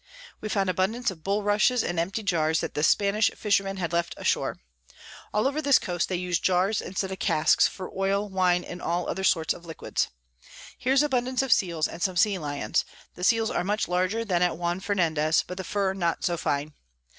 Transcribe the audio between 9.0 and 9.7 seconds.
other sorts of